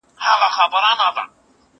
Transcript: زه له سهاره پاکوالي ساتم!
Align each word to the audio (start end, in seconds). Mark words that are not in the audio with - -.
زه 0.23 0.31
له 0.41 0.47
سهاره 0.53 0.67
پاکوالي 0.71 0.93
ساتم! 0.99 1.27